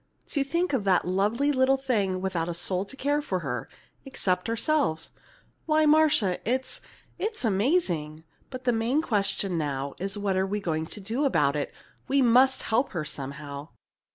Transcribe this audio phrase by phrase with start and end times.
[0.29, 3.69] To think of that lovely little thing without a soul to care for her
[4.03, 5.11] except ourselves.
[5.67, 6.81] Why, Marcia, it's
[7.19, 8.23] it's amazing!
[8.49, 11.71] But the main question now is what are we going to do about it?
[12.07, 13.67] We must help her somehow!"